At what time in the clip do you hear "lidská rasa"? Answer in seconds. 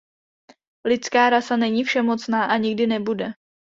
0.87-1.57